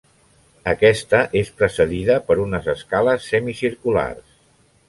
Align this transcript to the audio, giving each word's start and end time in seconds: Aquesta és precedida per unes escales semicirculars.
Aquesta 0.71 1.19
és 1.43 1.51
precedida 1.59 2.17
per 2.31 2.39
unes 2.47 2.73
escales 2.75 3.29
semicirculars. 3.35 4.29